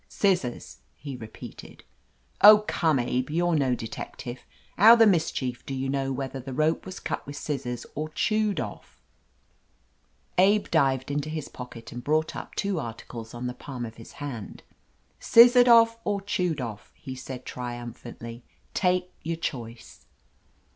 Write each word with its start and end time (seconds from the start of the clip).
"Scissors!" 0.09 0.77
he 0.95 1.15
repeated. 1.15 1.83
"Oh, 2.41 2.65
come, 2.67 2.97
Abe, 2.97 3.29
you're 3.29 3.53
no 3.53 3.75
detective. 3.75 4.39
How 4.75 4.95
the 4.95 5.05
mischief 5.05 5.63
do 5.63 5.75
you 5.75 5.89
know 5.89 6.11
whether 6.11 6.39
the 6.39 6.55
rope 6.55 6.87
was 6.87 6.99
cut 6.99 7.23
with 7.27 7.35
scissors 7.35 7.85
or 7.93 8.09
chewed 8.09 8.59
off?" 8.59 8.99
Abe 10.39 10.67
dived 10.71 11.11
into 11.11 11.29
his 11.29 11.49
pocket 11.49 11.91
and 11.91 12.03
brought 12.03 12.35
up 12.35 12.55
two 12.55 12.79
articles 12.79 13.35
on 13.35 13.45
the 13.45 13.53
palm 13.53 13.85
of 13.85 13.97
his 13.97 14.13
hand. 14.13 14.63
"Scissored 15.19 15.67
off 15.67 15.99
or 16.03 16.19
chewed 16.19 16.61
off," 16.61 16.91
he 16.95 17.13
said 17.13 17.45
tri 17.45 17.75
umphantly. 17.77 18.41
"Take 18.73 19.13
your 19.21 19.37
choice." 19.37 20.07